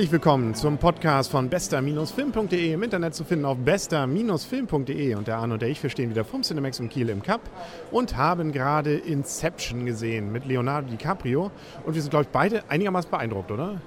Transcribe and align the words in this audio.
Herzlich 0.00 0.12
willkommen 0.12 0.54
zum 0.54 0.78
Podcast 0.78 1.30
von 1.30 1.50
bester-film.de 1.50 2.72
im 2.72 2.82
Internet 2.82 3.14
zu 3.14 3.22
finden 3.22 3.44
auf 3.44 3.58
bester-film.de 3.58 5.14
und 5.14 5.28
der 5.28 5.36
Arne 5.36 5.52
und 5.52 5.60
der 5.60 5.68
ich, 5.68 5.82
wir 5.82 5.90
stehen 5.90 6.08
wieder 6.08 6.24
vom 6.24 6.40
Cinemax 6.40 6.80
in 6.80 6.88
Kiel 6.88 7.10
im 7.10 7.22
Cup 7.22 7.42
und 7.90 8.16
haben 8.16 8.50
gerade 8.50 8.94
Inception 8.94 9.84
gesehen 9.84 10.32
mit 10.32 10.46
Leonardo 10.46 10.88
DiCaprio 10.88 11.50
und 11.84 11.94
wir 11.94 12.00
sind 12.00 12.08
glaube 12.08 12.22
ich 12.22 12.30
beide 12.30 12.62
einigermaßen 12.70 13.10
beeindruckt, 13.10 13.50
oder? 13.50 13.82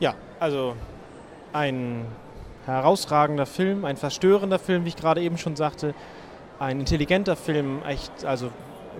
Ja, 0.00 0.16
also 0.40 0.74
ein 1.52 2.04
herausragender 2.66 3.46
Film, 3.46 3.84
ein 3.84 3.96
verstörender 3.96 4.58
Film, 4.58 4.84
wie 4.84 4.88
ich 4.88 4.96
gerade 4.96 5.20
eben 5.20 5.38
schon 5.38 5.54
sagte, 5.54 5.94
ein 6.58 6.80
intelligenter 6.80 7.36
Film, 7.36 7.80
echt, 7.86 8.24
also 8.24 8.50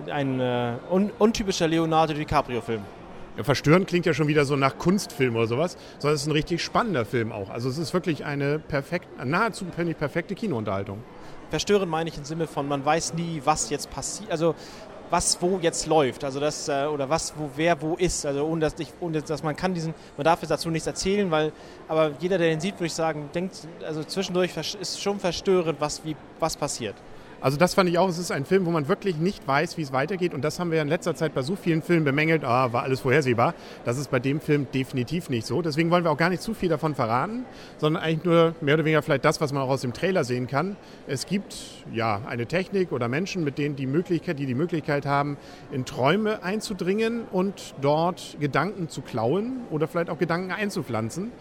ein 0.09 0.39
äh, 0.39 0.75
un 0.89 1.11
untypischer 1.19 1.67
Leonardo 1.67 2.13
DiCaprio-Film. 2.13 2.94
Ja, 3.37 3.43
Verstören 3.43 3.85
klingt 3.85 4.05
ja 4.05 4.13
schon 4.13 4.27
wieder 4.27 4.45
so 4.45 4.55
nach 4.55 4.77
Kunstfilm 4.77 5.35
oder 5.35 5.47
sowas, 5.47 5.77
sondern 5.99 6.15
es 6.15 6.21
ist 6.21 6.27
ein 6.27 6.31
richtig 6.31 6.63
spannender 6.63 7.03
Film 7.03 7.33
auch. 7.33 7.49
Also 7.49 7.67
es 7.67 7.77
ist 7.77 7.93
wirklich 7.93 8.23
eine 8.23 8.59
perfekt, 8.59 9.07
nahezu 9.23 9.65
perfekte 9.65 10.35
Kinounterhaltung. 10.35 11.03
Verstören 11.49 11.89
meine 11.89 12.09
ich 12.09 12.17
im 12.17 12.23
Sinne 12.23 12.47
von, 12.47 12.67
man 12.67 12.85
weiß 12.85 13.13
nie, 13.13 13.41
was 13.43 13.69
jetzt 13.69 13.91
passiert, 13.91 14.31
also 14.31 14.55
was 15.09 15.39
wo 15.41 15.59
jetzt 15.61 15.85
läuft, 15.85 16.23
also 16.23 16.39
das 16.39 16.67
äh, 16.67 16.85
oder 16.85 17.09
was 17.09 17.33
wo 17.37 17.49
wer 17.55 17.79
wo 17.81 17.95
ist, 17.95 18.25
also 18.25 18.45
ohne 18.45 18.61
dass 18.61 18.73
ich, 18.79 18.91
ohne 18.99 19.21
dass 19.21 19.43
man 19.43 19.55
kann 19.55 19.73
diesen, 19.73 19.93
man 20.17 20.25
darf 20.25 20.41
jetzt 20.41 20.49
dazu 20.49 20.69
nichts 20.71 20.87
erzählen, 20.87 21.29
weil 21.29 21.51
aber 21.87 22.11
jeder, 22.19 22.39
der 22.39 22.49
den 22.49 22.59
sieht, 22.59 22.75
würde 22.75 22.87
ich 22.87 22.93
sagen, 22.93 23.29
denkt, 23.33 23.67
also 23.85 24.03
zwischendurch 24.03 24.57
ist 24.57 25.01
schon 25.01 25.19
verstörend, 25.19 25.79
was 25.79 26.03
wie 26.03 26.15
was 26.39 26.57
passiert. 26.57 26.95
Also 27.41 27.57
das 27.57 27.73
fand 27.73 27.89
ich 27.89 27.97
auch, 27.97 28.09
es 28.09 28.17
ist 28.17 28.31
ein 28.31 28.45
Film, 28.45 28.65
wo 28.65 28.71
man 28.71 28.87
wirklich 28.87 29.17
nicht 29.17 29.47
weiß, 29.47 29.77
wie 29.77 29.81
es 29.81 29.91
weitergeht. 29.91 30.33
Und 30.33 30.43
das 30.43 30.59
haben 30.59 30.71
wir 30.71 30.81
in 30.81 30.87
letzter 30.87 31.15
Zeit 31.15 31.33
bei 31.33 31.41
so 31.41 31.55
vielen 31.55 31.81
Filmen 31.81 32.05
bemängelt, 32.05 32.43
ah, 32.43 32.73
war 32.73 32.83
alles 32.83 33.01
vorhersehbar. 33.01 33.53
Das 33.83 33.97
ist 33.97 34.09
bei 34.11 34.19
dem 34.19 34.39
Film 34.39 34.67
definitiv 34.73 35.29
nicht 35.29 35.45
so. 35.45 35.61
Deswegen 35.61 35.91
wollen 35.91 36.03
wir 36.03 36.11
auch 36.11 36.17
gar 36.17 36.29
nicht 36.29 36.41
zu 36.41 36.53
viel 36.53 36.69
davon 36.69 36.95
verraten, 36.95 37.45
sondern 37.77 38.03
eigentlich 38.03 38.25
nur 38.25 38.55
mehr 38.61 38.75
oder 38.75 38.85
weniger 38.85 39.01
vielleicht 39.01 39.25
das, 39.25 39.41
was 39.41 39.53
man 39.53 39.63
auch 39.63 39.69
aus 39.69 39.81
dem 39.81 39.93
Trailer 39.93 40.23
sehen 40.23 40.47
kann. 40.47 40.75
Es 41.07 41.25
gibt 41.25 41.55
ja 41.93 42.21
eine 42.25 42.45
Technik 42.45 42.91
oder 42.91 43.07
Menschen, 43.07 43.43
mit 43.43 43.57
denen 43.57 43.75
die 43.75 43.87
Möglichkeit, 43.87 44.39
die 44.39 44.45
die 44.45 44.55
Möglichkeit 44.55 45.05
haben, 45.05 45.37
in 45.71 45.85
Träume 45.85 46.43
einzudringen 46.43 47.23
und 47.31 47.75
dort 47.81 48.37
Gedanken 48.39 48.89
zu 48.89 49.01
klauen 49.01 49.61
oder 49.69 49.87
vielleicht 49.87 50.09
auch 50.09 50.17
Gedanken 50.17 50.51
einzupflanzen. 50.51 51.31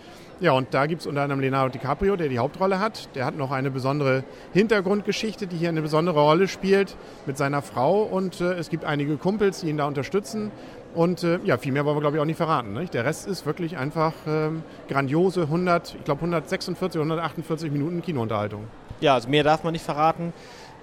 Ja, 0.41 0.53
und 0.53 0.75
da 0.75 0.87
gibt 0.87 1.03
es 1.03 1.07
unter 1.07 1.23
anderem 1.23 1.41
Leonardo 1.41 1.71
DiCaprio, 1.71 2.17
der 2.17 2.29
die 2.29 2.39
Hauptrolle 2.39 2.81
hat. 2.81 3.15
Der 3.15 3.25
hat 3.25 3.37
noch 3.37 3.53
eine 3.53 3.71
besondere 3.71 4.25
Hintergrundgeschichte, 4.53 5.47
die 5.47 5.57
hier 5.57 5.69
eine 5.69 5.81
besondere 5.81 6.21
Rolle 6.21 6.49
spielt 6.49 6.97
mit 7.25 7.39
seiner 7.39 7.63
Frau. 7.63 8.03
Und 8.03 8.41
äh, 8.41 8.55
es 8.55 8.69
gibt 8.69 8.85
einige 8.85 9.17
Kumpels, 9.17 9.61
die 9.61 9.69
ihn 9.69 9.77
da 9.77 9.87
unterstützen. 9.87 10.51
Und 10.95 11.23
äh, 11.23 11.39
ja, 11.45 11.57
viel 11.57 11.73
mehr 11.73 11.85
wollen 11.85 11.97
wir, 11.97 12.01
glaube 12.01 12.17
ich, 12.17 12.21
auch 12.21 12.27
nicht 12.27 12.37
verraten. 12.37 12.73
Nicht? 12.73 12.95
Der 12.95 13.05
Rest 13.05 13.29
ist 13.29 13.47
wirklich 13.47 13.77
einfach 13.77 14.13
ähm, 14.27 14.63
grandiose 14.89 15.43
100, 15.43 15.95
ich 15.99 16.05
glaube 16.05 16.21
146, 16.21 17.01
148 17.01 17.71
Minuten 17.71 18.03
Kinounterhaltung. 18.03 18.65
Ja, 19.01 19.15
also 19.15 19.29
mehr 19.29 19.45
darf 19.45 19.63
man 19.63 19.73
nicht 19.73 19.85
verraten. 19.85 20.33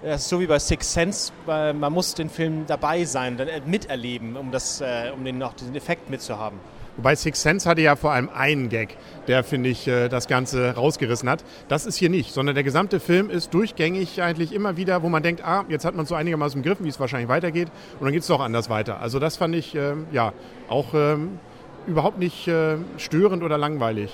Es 0.03 0.23
ist 0.23 0.29
so 0.29 0.39
wie 0.39 0.47
bei 0.47 0.57
Six 0.57 0.93
Sense, 0.93 1.31
man 1.45 1.93
muss 1.93 2.15
den 2.15 2.29
Film 2.29 2.65
dabei 2.65 3.05
sein, 3.05 3.39
miterleben, 3.67 4.35
um, 4.35 4.49
das, 4.51 4.81
äh, 4.81 5.11
um 5.15 5.23
den, 5.23 5.37
noch 5.37 5.53
diesen 5.53 5.75
Effekt 5.75 6.09
mitzuhaben. 6.09 6.59
Wobei 6.97 7.15
Six 7.15 7.41
Sense 7.41 7.69
hatte 7.69 7.81
ja 7.81 7.95
vor 7.95 8.11
allem 8.11 8.29
einen 8.29 8.69
Gag, 8.69 8.97
der, 9.27 9.43
finde 9.43 9.69
ich, 9.69 9.87
äh, 9.87 10.09
das 10.09 10.27
Ganze 10.27 10.75
rausgerissen 10.75 11.29
hat. 11.29 11.43
Das 11.67 11.85
ist 11.85 11.95
hier 11.95 12.09
nicht, 12.09 12.33
sondern 12.33 12.55
der 12.55 12.63
gesamte 12.63 12.99
Film 12.99 13.29
ist 13.29 13.53
durchgängig 13.53 14.21
eigentlich 14.21 14.53
immer 14.53 14.77
wieder, 14.77 15.01
wo 15.03 15.09
man 15.09 15.23
denkt, 15.23 15.43
ah, 15.43 15.63
jetzt 15.69 15.85
hat 15.85 15.95
man 15.95 16.05
so 16.05 16.15
einigermaßen 16.15 16.61
begriffen, 16.61 16.85
wie 16.85 16.89
es 16.89 16.99
wahrscheinlich 16.99 17.29
weitergeht 17.29 17.69
und 17.99 18.05
dann 18.05 18.11
geht 18.11 18.21
es 18.21 18.27
doch 18.27 18.41
anders 18.41 18.69
weiter. 18.69 18.99
Also 18.99 19.19
das 19.19 19.37
fand 19.37 19.55
ich, 19.55 19.75
äh, 19.75 19.93
ja, 20.11 20.33
auch 20.67 20.93
ähm, 20.93 21.39
überhaupt 21.87 22.19
nicht 22.19 22.47
äh, 22.47 22.77
störend 22.97 23.43
oder 23.43 23.57
langweilig. 23.57 24.11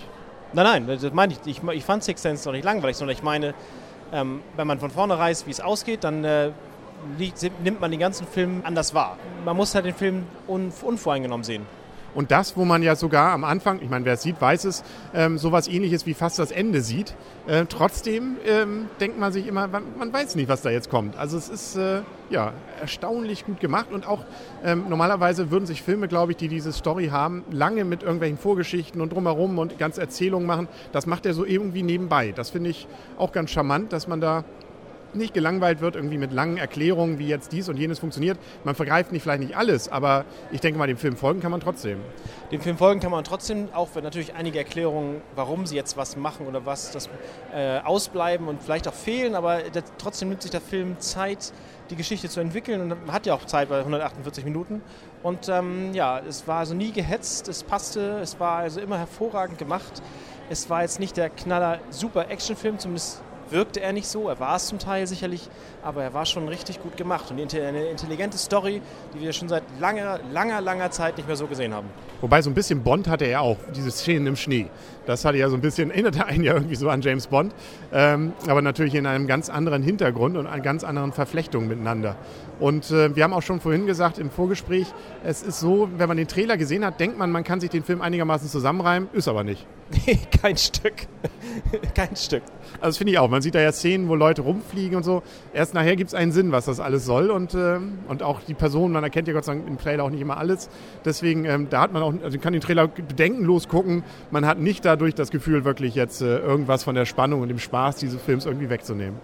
Nein, 0.53 0.85
nein, 0.85 0.99
das 1.01 1.13
meine 1.13 1.33
ich. 1.33 1.39
Ich, 1.45 1.61
ich 1.63 1.83
fand 1.83 2.03
Six 2.03 2.21
Sense 2.21 2.45
doch 2.45 2.53
nicht 2.53 2.63
langweilig, 2.63 2.95
sondern 2.95 3.15
ich 3.15 3.23
meine, 3.23 3.53
ähm, 4.13 4.41
wenn 4.55 4.67
man 4.67 4.79
von 4.79 4.91
vorne 4.91 5.17
weiß, 5.17 5.45
wie 5.47 5.51
es 5.51 5.59
ausgeht, 5.59 6.03
dann 6.03 6.23
äh, 6.23 6.51
liegt, 7.17 7.41
nimmt 7.63 7.81
man 7.81 7.91
den 7.91 7.99
ganzen 7.99 8.25
Film 8.27 8.61
anders 8.63 8.93
wahr. 8.93 9.17
Man 9.45 9.57
muss 9.57 9.75
halt 9.75 9.85
den 9.85 9.95
Film 9.95 10.23
un, 10.47 10.71
unvoreingenommen 10.81 11.43
sehen. 11.43 11.65
Und 12.17 12.31
das, 12.31 12.57
wo 12.57 12.65
man 12.65 12.81
ja 12.81 12.95
sogar 12.95 13.31
am 13.31 13.43
Anfang, 13.43 13.79
ich 13.79 13.91
meine, 13.91 14.03
wer 14.03 14.13
es 14.13 14.23
sieht, 14.23 14.41
weiß 14.41 14.63
es, 14.63 14.83
ähm, 15.13 15.37
sowas 15.37 15.67
ähnliches 15.67 16.07
wie 16.07 16.15
fast 16.15 16.39
das 16.39 16.49
Ende 16.49 16.81
sieht. 16.81 17.15
Äh, 17.45 17.65
trotzdem 17.69 18.37
ähm, 18.43 18.87
denkt 18.99 19.19
man 19.19 19.31
sich 19.31 19.45
immer, 19.45 19.67
man, 19.67 19.83
man, 19.99 20.11
weiß 20.11 20.33
nicht, 20.33 20.49
was 20.49 20.63
da 20.63 20.71
jetzt 20.71 20.89
kommt. 20.89 21.15
Also 21.15 21.37
es 21.37 21.47
ist 21.47 21.75
äh, 21.75 22.01
ja 22.31 22.53
erstaunlich 22.81 23.45
gut 23.45 23.59
gemacht 23.59 23.91
und 23.91 24.07
auch 24.07 24.25
ähm, 24.65 24.85
normalerweise 24.89 25.51
würden 25.51 25.67
sich 25.67 25.83
Filme, 25.83 26.07
glaube 26.07 26.31
ich, 26.31 26.39
die 26.39 26.47
diese 26.47 26.73
Story 26.73 27.09
haben, 27.09 27.43
lange 27.51 27.85
mit 27.85 28.01
irgendwelchen 28.01 28.39
Vorgeschichten 28.39 28.99
und 28.99 29.13
drumherum 29.13 29.59
und 29.59 29.77
ganz 29.77 29.99
Erzählungen 29.99 30.47
machen. 30.47 30.67
Das 30.93 31.05
macht 31.05 31.27
er 31.27 31.35
so 31.35 31.45
irgendwie 31.45 31.83
nebenbei. 31.83 32.31
Das 32.31 32.49
finde 32.49 32.71
ich 32.71 32.87
auch 33.19 33.31
ganz 33.31 33.51
charmant, 33.51 33.93
dass 33.93 34.07
man 34.07 34.21
da 34.21 34.43
nicht 35.13 35.33
gelangweilt 35.33 35.81
wird 35.81 35.95
irgendwie 35.95 36.17
mit 36.17 36.31
langen 36.31 36.57
Erklärungen, 36.57 37.19
wie 37.19 37.27
jetzt 37.27 37.51
dies 37.51 37.69
und 37.69 37.77
jenes 37.77 37.99
funktioniert. 37.99 38.37
Man 38.63 38.75
vergreift 38.75 39.11
nicht 39.11 39.23
vielleicht 39.23 39.41
nicht 39.41 39.57
alles, 39.57 39.89
aber 39.89 40.25
ich 40.51 40.61
denke 40.61 40.77
mal, 40.77 40.87
dem 40.87 40.97
Film 40.97 41.15
folgen 41.15 41.39
kann 41.39 41.51
man 41.51 41.61
trotzdem. 41.61 41.99
Dem 42.51 42.61
Film 42.61 42.77
folgen 42.77 42.99
kann 42.99 43.11
man 43.11 43.23
trotzdem, 43.23 43.69
auch 43.73 43.89
wenn 43.93 44.03
natürlich 44.03 44.35
einige 44.35 44.59
Erklärungen, 44.59 45.21
warum 45.35 45.65
sie 45.65 45.75
jetzt 45.75 45.97
was 45.97 46.15
machen 46.15 46.47
oder 46.47 46.65
was 46.65 46.91
das 46.91 47.09
äh, 47.53 47.79
ausbleiben 47.79 48.47
und 48.47 48.61
vielleicht 48.61 48.87
auch 48.87 48.93
fehlen, 48.93 49.35
aber 49.35 49.63
das, 49.71 49.83
trotzdem 49.97 50.29
nimmt 50.29 50.41
sich 50.41 50.51
der 50.51 50.61
Film 50.61 50.99
Zeit, 50.99 51.53
die 51.89 51.95
Geschichte 51.95 52.29
zu 52.29 52.39
entwickeln 52.39 52.91
und 52.91 53.11
hat 53.11 53.25
ja 53.25 53.33
auch 53.33 53.45
Zeit 53.45 53.69
bei 53.69 53.79
148 53.79 54.43
Minuten. 54.43 54.81
Und 55.23 55.49
ähm, 55.49 55.93
ja, 55.93 56.19
es 56.19 56.47
war 56.47 56.59
also 56.59 56.73
nie 56.73 56.91
gehetzt, 56.91 57.47
es 57.47 57.63
passte, 57.63 58.19
es 58.19 58.39
war 58.39 58.59
also 58.59 58.79
immer 58.79 58.97
hervorragend 58.97 59.57
gemacht. 59.57 60.01
Es 60.49 60.69
war 60.69 60.81
jetzt 60.81 60.99
nicht 60.99 61.17
der 61.17 61.29
knaller 61.29 61.79
super 61.89 62.29
Actionfilm, 62.29 62.79
zumindest 62.79 63.21
wirkte 63.51 63.81
er 63.81 63.93
nicht 63.93 64.07
so. 64.07 64.29
Er 64.29 64.39
war 64.39 64.55
es 64.55 64.67
zum 64.67 64.79
Teil 64.79 65.07
sicherlich, 65.07 65.49
aber 65.83 66.03
er 66.03 66.13
war 66.13 66.25
schon 66.25 66.47
richtig 66.47 66.81
gut 66.81 66.97
gemacht 66.97 67.31
und 67.31 67.39
eine 67.39 67.85
intelligente 67.85 68.37
Story, 68.37 68.81
die 69.13 69.21
wir 69.21 69.33
schon 69.33 69.49
seit 69.49 69.63
langer, 69.79 70.19
langer, 70.31 70.61
langer 70.61 70.91
Zeit 70.91 71.17
nicht 71.17 71.27
mehr 71.27 71.35
so 71.35 71.47
gesehen 71.47 71.73
haben. 71.73 71.87
Wobei 72.21 72.41
so 72.41 72.49
ein 72.49 72.53
bisschen 72.53 72.83
Bond 72.83 73.07
hatte 73.07 73.25
er 73.25 73.41
auch, 73.41 73.57
diese 73.75 73.91
Szenen 73.91 74.27
im 74.27 74.35
Schnee. 74.35 74.67
Das 75.05 75.23
hatte 75.23 75.37
ja 75.37 75.49
so 75.49 75.55
ein 75.55 75.61
bisschen, 75.61 75.91
erinnerte 75.97 76.25
einen 76.25 76.43
ja 76.43 76.53
irgendwie 76.53 76.75
so 76.75 76.89
an 76.89 77.01
James 77.01 77.27
Bond, 77.27 77.53
ähm, 77.93 78.33
aber 78.47 78.61
natürlich 78.61 78.95
in 78.95 79.05
einem 79.05 79.27
ganz 79.27 79.49
anderen 79.49 79.83
Hintergrund 79.83 80.37
und 80.37 80.47
einer 80.47 80.61
ganz 80.61 80.83
anderen 80.83 81.13
Verflechtung 81.13 81.67
miteinander. 81.67 82.15
Und 82.59 82.89
äh, 82.91 83.15
wir 83.15 83.23
haben 83.23 83.33
auch 83.33 83.43
schon 83.43 83.59
vorhin 83.59 83.85
gesagt 83.85 84.17
im 84.17 84.31
Vorgespräch, 84.31 84.87
es 85.23 85.43
ist 85.43 85.59
so, 85.59 85.89
wenn 85.97 86.07
man 86.07 86.17
den 86.17 86.27
Trailer 86.27 86.57
gesehen 86.57 86.83
hat, 86.83 86.99
denkt 86.99 87.17
man, 87.17 87.31
man 87.31 87.43
kann 87.43 87.59
sich 87.59 87.69
den 87.69 87.83
Film 87.83 88.01
einigermaßen 88.01 88.49
zusammenreimen, 88.49 89.09
ist 89.13 89.27
aber 89.27 89.43
nicht. 89.43 89.65
Nee, 89.91 90.19
kein 90.41 90.57
Stück. 90.57 91.07
kein 91.95 92.15
Stück. 92.15 92.43
Also 92.73 92.87
das 92.87 92.97
finde 92.97 93.13
ich 93.13 93.19
auch. 93.19 93.29
Man 93.29 93.36
sieht 93.41 93.55
da 93.55 93.59
ja 93.59 93.71
Szenen, 93.71 94.07
wo 94.09 94.15
Leute 94.15 94.41
rumfliegen 94.41 94.97
und 94.97 95.03
so. 95.03 95.23
Erst 95.53 95.73
nachher 95.73 95.95
gibt 95.95 96.09
es 96.09 96.13
einen 96.13 96.31
Sinn, 96.31 96.51
was 96.51 96.65
das 96.65 96.79
alles 96.79 97.05
soll. 97.05 97.29
Und, 97.29 97.53
äh, 97.53 97.79
und 98.07 98.23
auch 98.23 98.41
die 98.41 98.53
Person, 98.53 98.91
man 98.91 99.03
erkennt 99.03 99.27
ja 99.27 99.33
Gott 99.33 99.45
sei 99.45 99.53
Dank 99.55 99.67
im 99.67 99.77
Trailer 99.77 100.03
auch 100.03 100.09
nicht 100.09 100.21
immer 100.21 100.37
alles. 100.37 100.69
Deswegen, 101.05 101.45
ähm, 101.45 101.67
da 101.69 101.81
hat 101.81 101.93
man 101.93 102.03
auch, 102.03 102.13
also 102.23 102.37
kann 102.39 102.53
den 102.53 102.61
Trailer 102.61 102.87
bedenkenlos 102.87 103.67
gucken. 103.67 104.03
Man 104.31 104.45
hat 104.45 104.59
nicht 104.59 104.85
dadurch 104.85 105.15
das 105.15 105.31
Gefühl, 105.31 105.65
wirklich 105.65 105.95
jetzt 105.95 106.21
äh, 106.21 106.39
irgendwas 106.39 106.83
von 106.83 106.95
der 106.95 107.05
Spannung 107.05 107.41
und 107.41 107.49
dem 107.49 107.59
Spaß 107.59 107.97
dieses 107.97 108.21
Films 108.21 108.45
irgendwie 108.45 108.69
wegzunehmen. 108.69 109.19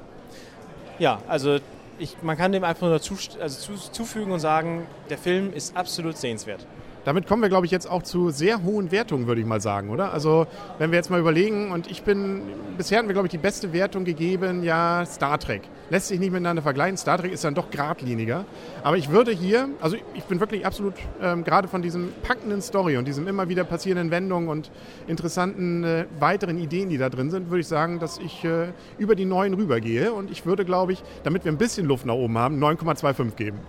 Ja, 1.00 1.19
also 1.28 1.57
ich, 2.00 2.18
man 2.22 2.38
kann 2.38 2.52
dem 2.52 2.63
einfach 2.63 2.81
nur 2.81 2.91
dazu, 2.91 3.16
also 3.40 3.73
zufügen 3.91 4.31
und 4.31 4.40
sagen, 4.40 4.85
der 5.09 5.18
Film 5.18 5.53
ist 5.53 5.75
absolut 5.75 6.18
sehenswert. 6.18 6.66
Damit 7.06 7.28
kommen 7.28 7.41
wir, 7.41 7.50
glaube 7.50 7.66
ich, 7.66 7.72
jetzt 7.72 7.90
auch 7.90 8.02
zu 8.03 8.30
sehr 8.30 8.64
hohen 8.64 8.91
Wertungen, 8.91 9.28
würde 9.28 9.41
ich 9.41 9.47
mal 9.47 9.59
sagen, 9.59 9.90
oder? 9.90 10.14
Also, 10.14 10.47
wenn 10.78 10.91
wir 10.91 10.97
jetzt 10.97 11.09
mal 11.09 11.19
überlegen, 11.19 11.72
und 11.72 11.91
ich 11.91 12.03
bin, 12.03 12.44
bisher 12.78 13.00
hatten 13.00 13.09
wir, 13.09 13.14
glaube 13.14 13.28
ich, 13.28 13.31
die 13.31 13.38
beste 13.38 13.74
Wertung 13.74 14.06
gegeben, 14.06 14.64
ja, 14.64 15.06
Star 15.06 15.38
Trek. 15.38 15.64
Lässt 15.90 16.08
sich 16.08 16.19
nicht 16.19 16.32
miteinander 16.32 16.61
vergleichen. 16.61 16.97
Star 16.97 17.17
Trek 17.17 17.34
ist 17.34 17.44
dann 17.44 17.55
doch 17.55 17.70
geradliniger. 17.70 18.46
Aber 18.84 18.97
ich 18.97 19.09
würde 19.09 19.32
hier, 19.32 19.67
also 19.82 19.97
ich 20.14 20.23
bin 20.23 20.40
wirklich 20.40 20.66
absolut 20.66 20.94
ähm, 21.22 21.44
gerade 21.44 21.67
von 21.67 21.82
diesem 21.82 22.14
packenden 22.23 22.61
Story 22.61 22.97
und 22.97 23.06
diesem 23.06 23.28
immer 23.28 23.49
wieder 23.49 23.66
passierenden 23.66 24.09
Wendungen 24.09 24.47
und 24.47 24.72
interessanten 25.08 25.84
äh, 25.84 26.06
weiteren 26.20 26.58
Ideen, 26.58 26.90
die 26.90 26.97
da 26.97 27.09
drin 27.09 27.32
sind, 27.32 27.49
würde 27.49 27.61
ich 27.61 27.67
sagen, 27.67 27.99
dass 27.99 28.17
ich 28.17 28.46
äh, 28.46 28.67
über 28.97 29.16
die 29.16 29.26
neuen 29.26 29.53
rübergehe. 29.53 30.14
Und 30.14 30.32
ich 30.32 30.46
würde, 30.46 30.64
glaube 30.64 30.94
ich, 30.94 31.03
damit 31.23 31.44
wir 31.44 31.52
ein 31.52 31.58
bisschen 31.58 31.85
Luft 31.85 32.06
nach 32.06 32.16
oben 32.16 32.38
haben, 32.38 32.64
9,25 32.64 33.35
geben. 33.35 33.59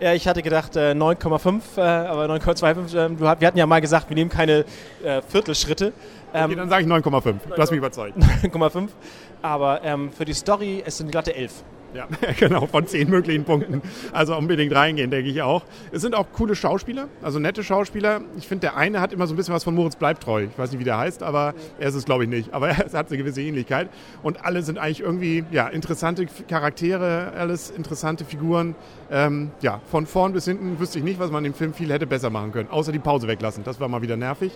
Ja, 0.00 0.14
ich 0.14 0.28
hatte 0.28 0.42
gedacht 0.42 0.76
äh, 0.76 0.92
9,5, 0.92 1.60
äh, 1.76 1.80
aber 1.80 2.26
9,25. 2.26 2.96
Äh, 2.96 3.20
wir 3.20 3.28
hatten 3.28 3.58
ja 3.58 3.66
mal 3.66 3.80
gesagt, 3.80 4.08
wir 4.08 4.14
nehmen 4.14 4.30
keine 4.30 4.64
äh, 5.02 5.22
Viertelschritte. 5.26 5.92
Ähm, 6.32 6.44
okay, 6.44 6.54
dann 6.54 6.68
sage 6.68 6.84
ich 6.84 6.88
9,5. 6.88 7.34
Du 7.54 7.56
hast 7.56 7.70
mich 7.70 7.78
überzeugt. 7.78 8.16
9,5. 8.16 8.88
Aber 9.42 9.82
ähm, 9.82 10.12
für 10.12 10.24
die 10.24 10.34
Story, 10.34 10.82
es 10.84 10.98
sind 10.98 11.10
glatte 11.10 11.34
11. 11.34 11.64
Ja, 11.94 12.06
genau, 12.38 12.66
von 12.66 12.86
zehn 12.86 13.08
möglichen 13.08 13.44
Punkten. 13.44 13.80
Also 14.12 14.36
unbedingt 14.36 14.74
reingehen, 14.74 15.10
denke 15.10 15.30
ich 15.30 15.40
auch. 15.42 15.64
Es 15.90 16.02
sind 16.02 16.14
auch 16.14 16.26
coole 16.32 16.54
Schauspieler, 16.54 17.08
also 17.22 17.38
nette 17.38 17.64
Schauspieler. 17.64 18.20
Ich 18.36 18.46
finde, 18.46 18.62
der 18.62 18.76
eine 18.76 19.00
hat 19.00 19.12
immer 19.12 19.26
so 19.26 19.34
ein 19.34 19.36
bisschen 19.36 19.54
was 19.54 19.64
von 19.64 19.74
Moritz 19.74 19.96
Bleibtreu. 19.96 20.44
Ich 20.44 20.58
weiß 20.58 20.70
nicht, 20.70 20.80
wie 20.80 20.84
der 20.84 20.98
heißt, 20.98 21.22
aber 21.22 21.54
er 21.78 21.88
ist 21.88 21.94
es, 21.94 22.04
glaube 22.04 22.24
ich, 22.24 22.30
nicht. 22.30 22.52
Aber 22.52 22.68
er 22.68 22.76
hat 22.76 23.08
eine 23.08 23.16
gewisse 23.16 23.40
Ähnlichkeit. 23.40 23.88
Und 24.22 24.44
alle 24.44 24.62
sind 24.62 24.78
eigentlich 24.78 25.00
irgendwie 25.00 25.44
ja, 25.50 25.68
interessante 25.68 26.26
Charaktere, 26.48 27.32
alles 27.36 27.70
interessante 27.70 28.24
Figuren. 28.24 28.74
Ähm, 29.10 29.50
ja, 29.62 29.80
von 29.90 30.06
vorn 30.06 30.32
bis 30.34 30.44
hinten 30.44 30.78
wüsste 30.78 30.98
ich 30.98 31.04
nicht, 31.04 31.18
was 31.18 31.30
man 31.30 31.44
im 31.44 31.54
Film 31.54 31.72
viel 31.72 31.90
hätte 31.90 32.06
besser 32.06 32.28
machen 32.28 32.52
können. 32.52 32.68
Außer 32.70 32.92
die 32.92 32.98
Pause 32.98 33.28
weglassen. 33.28 33.64
Das 33.64 33.80
war 33.80 33.88
mal 33.88 34.02
wieder 34.02 34.16
nervig. 34.16 34.52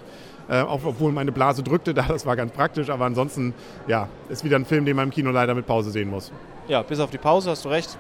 Äh, 0.53 0.61
auch 0.61 0.81
obwohl 0.85 1.13
meine 1.13 1.33
Blase 1.33 1.63
drückte 1.63 1.95
da, 1.95 2.03
das 2.03 2.27
war 2.27 2.37
ganz 2.37 2.53
praktisch, 2.53 2.91
aber 2.91 3.07
ansonsten, 3.07 3.55
ja, 3.87 4.09
ist 4.29 4.45
wieder 4.45 4.57
ein 4.57 4.67
Film, 4.67 4.85
den 4.85 4.97
man 4.97 5.07
im 5.07 5.11
Kino 5.11 5.31
leider 5.31 5.55
mit 5.55 5.67
Pause 5.67 5.91
sehen 5.91 6.11
muss. 6.11 6.31
Ja, 6.69 6.83
bis 6.83 7.01
auf 7.01 7.11
die 7.11 7.19
Pause 7.19 7.51
hast 7.51 7.65
du 7.65 7.71
recht 7.71 7.97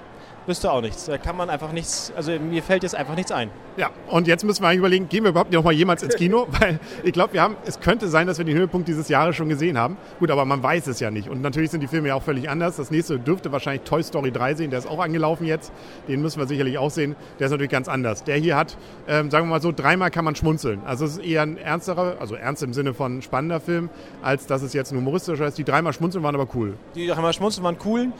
wüsste 0.46 0.70
auch 0.70 0.80
nichts. 0.80 1.06
Da 1.06 1.18
kann 1.18 1.36
man 1.36 1.50
einfach 1.50 1.72
nichts, 1.72 2.12
also 2.16 2.32
mir 2.38 2.62
fällt 2.62 2.82
jetzt 2.82 2.94
einfach 2.94 3.14
nichts 3.14 3.32
ein. 3.32 3.50
Ja, 3.76 3.90
und 4.08 4.26
jetzt 4.26 4.44
müssen 4.44 4.62
wir 4.62 4.68
eigentlich 4.68 4.80
überlegen, 4.80 5.08
gehen 5.08 5.24
wir 5.24 5.30
überhaupt 5.30 5.52
noch 5.52 5.64
mal 5.64 5.72
jemals 5.72 6.02
ins 6.02 6.16
Kino? 6.16 6.46
Weil 6.60 6.78
ich 7.04 7.12
glaube, 7.12 7.32
wir 7.32 7.42
haben, 7.42 7.56
es 7.64 7.80
könnte 7.80 8.08
sein, 8.08 8.26
dass 8.26 8.38
wir 8.38 8.44
den 8.44 8.56
Höhepunkt 8.56 8.88
dieses 8.88 9.08
Jahres 9.08 9.36
schon 9.36 9.48
gesehen 9.48 9.78
haben. 9.78 9.96
Gut, 10.18 10.30
aber 10.30 10.44
man 10.44 10.62
weiß 10.62 10.88
es 10.88 11.00
ja 11.00 11.10
nicht. 11.10 11.28
Und 11.28 11.42
natürlich 11.42 11.70
sind 11.70 11.80
die 11.80 11.86
Filme 11.86 12.08
ja 12.08 12.14
auch 12.14 12.22
völlig 12.22 12.50
anders. 12.50 12.76
Das 12.76 12.90
nächste 12.90 13.18
dürfte 13.18 13.52
wahrscheinlich 13.52 13.82
Toy 13.82 14.02
Story 14.02 14.30
3 14.30 14.54
sehen, 14.54 14.70
der 14.70 14.80
ist 14.80 14.86
auch 14.86 15.00
angelaufen 15.00 15.46
jetzt. 15.46 15.72
Den 16.08 16.20
müssen 16.20 16.38
wir 16.38 16.46
sicherlich 16.46 16.78
auch 16.78 16.90
sehen. 16.90 17.16
Der 17.38 17.46
ist 17.46 17.50
natürlich 17.50 17.72
ganz 17.72 17.88
anders. 17.88 18.24
Der 18.24 18.36
hier 18.36 18.56
hat, 18.56 18.76
ähm, 19.08 19.30
sagen 19.30 19.46
wir 19.46 19.50
mal 19.50 19.62
so, 19.62 19.72
dreimal 19.72 20.10
kann 20.10 20.24
man 20.24 20.34
schmunzeln. 20.34 20.80
Also 20.84 21.04
es 21.04 21.12
ist 21.12 21.24
eher 21.24 21.42
ein 21.42 21.56
ernsterer, 21.56 22.16
also 22.20 22.34
ernst 22.34 22.62
im 22.62 22.72
Sinne 22.72 22.94
von 22.94 23.22
spannender 23.22 23.60
Film, 23.60 23.90
als 24.22 24.46
dass 24.46 24.62
es 24.62 24.72
jetzt 24.72 24.92
ein 24.92 24.98
humoristischer 24.98 25.46
ist. 25.46 25.56
Die 25.56 25.64
dreimal 25.64 25.92
schmunzeln 25.92 26.22
waren 26.24 26.34
aber 26.34 26.48
cool. 26.54 26.74
Die 26.94 27.06
dreimal 27.06 27.32
schmunzeln 27.32 27.64
waren 27.64 27.78
cool 27.84 28.12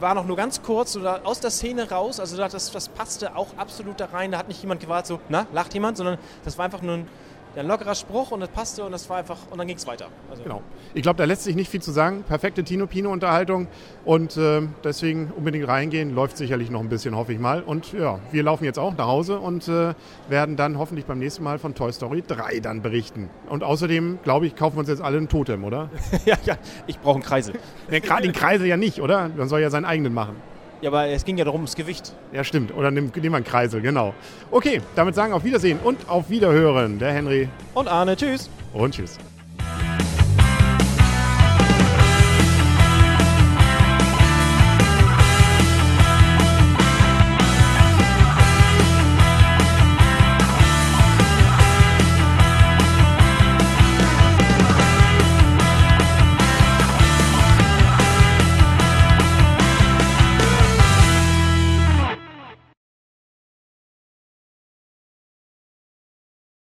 war 0.00 0.14
noch 0.14 0.26
nur 0.26 0.36
ganz 0.36 0.62
kurz 0.62 0.96
oder 0.96 1.20
aus 1.24 1.40
der 1.40 1.50
Szene 1.50 1.90
raus. 1.90 2.20
Also 2.20 2.36
das, 2.36 2.70
das 2.70 2.88
passte 2.88 3.36
auch 3.36 3.48
absolut 3.56 4.00
da 4.00 4.06
rein. 4.06 4.32
Da 4.32 4.38
hat 4.38 4.48
nicht 4.48 4.60
jemand 4.60 4.80
gewartet, 4.80 5.06
so, 5.06 5.20
na, 5.28 5.46
lacht 5.52 5.74
jemand, 5.74 5.96
sondern 5.96 6.18
das 6.44 6.58
war 6.58 6.64
einfach 6.64 6.82
nur 6.82 6.94
ein 6.94 7.08
ein 7.56 7.66
lockerer 7.66 7.94
Spruch 7.94 8.30
und 8.30 8.40
das 8.40 8.48
passte 8.48 8.84
und 8.84 8.92
das 8.92 9.08
war 9.08 9.18
einfach 9.18 9.38
und 9.50 9.58
dann 9.58 9.66
ging 9.66 9.76
es 9.76 9.86
weiter. 9.86 10.06
Also 10.30 10.42
genau. 10.42 10.62
Ich 10.92 11.02
glaube, 11.02 11.16
da 11.16 11.24
lässt 11.24 11.44
sich 11.44 11.56
nicht 11.56 11.70
viel 11.70 11.82
zu 11.82 11.92
sagen. 11.92 12.24
Perfekte 12.26 12.64
Tino 12.64 12.86
Pino 12.86 13.10
Unterhaltung 13.10 13.68
und 14.04 14.36
äh, 14.36 14.62
deswegen 14.82 15.32
unbedingt 15.36 15.68
reingehen. 15.68 16.14
Läuft 16.14 16.36
sicherlich 16.36 16.70
noch 16.70 16.80
ein 16.80 16.88
bisschen, 16.88 17.16
hoffe 17.16 17.32
ich 17.32 17.38
mal. 17.38 17.62
Und 17.62 17.92
ja, 17.92 18.18
wir 18.32 18.42
laufen 18.42 18.64
jetzt 18.64 18.78
auch 18.78 18.96
nach 18.96 19.06
Hause 19.06 19.38
und 19.38 19.68
äh, 19.68 19.94
werden 20.28 20.56
dann 20.56 20.78
hoffentlich 20.78 21.06
beim 21.06 21.18
nächsten 21.18 21.42
Mal 21.44 21.58
von 21.58 21.74
Toy 21.74 21.92
Story 21.92 22.22
3 22.26 22.60
dann 22.60 22.82
berichten. 22.82 23.30
Und 23.48 23.62
außerdem, 23.62 24.18
glaube 24.22 24.46
ich, 24.46 24.56
kaufen 24.56 24.76
wir 24.76 24.80
uns 24.80 24.88
jetzt 24.88 25.02
alle 25.02 25.18
ein 25.18 25.28
Totem, 25.28 25.64
oder? 25.64 25.90
ja, 26.24 26.36
ja, 26.44 26.56
ich 26.86 26.98
brauche 26.98 27.14
einen 27.14 27.24
Kreisel. 27.24 27.54
ja, 27.90 27.98
Gerade 28.00 28.22
den 28.22 28.32
Kreisel 28.32 28.66
ja 28.66 28.76
nicht, 28.76 29.00
oder? 29.00 29.30
Man 29.36 29.48
soll 29.48 29.60
ja 29.60 29.70
seinen 29.70 29.84
eigenen 29.84 30.14
machen. 30.14 30.53
Ja, 30.80 30.90
aber 30.90 31.06
es 31.08 31.24
ging 31.24 31.38
ja 31.38 31.44
darum, 31.44 31.62
das 31.62 31.76
Gewicht. 31.76 32.12
Ja, 32.32 32.44
stimmt. 32.44 32.74
Oder 32.74 32.90
nimm, 32.90 33.10
nimm 33.14 33.34
einen 33.34 33.44
Kreisel, 33.44 33.80
genau. 33.80 34.14
Okay, 34.50 34.80
damit 34.94 35.14
sagen 35.14 35.32
auf 35.32 35.44
Wiedersehen 35.44 35.78
und 35.82 36.08
auf 36.08 36.28
Wiederhören. 36.28 36.98
Der 36.98 37.12
Henry. 37.12 37.48
Und 37.74 37.88
Arne. 37.88 38.16
Tschüss. 38.16 38.50
Und 38.72 38.94
tschüss. 38.94 39.18